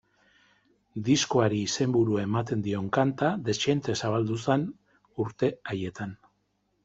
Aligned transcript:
Diskoari 1.09 1.59
izenburua 1.65 2.23
ematen 2.29 2.63
dion 2.69 2.87
kanta 2.97 3.29
dezente 3.49 3.97
zabaldu 4.03 4.39
zen 4.45 4.63
urte 5.25 5.51
haietan. 5.73 6.17